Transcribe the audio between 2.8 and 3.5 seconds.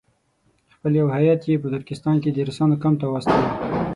کمپ ته واستاوه.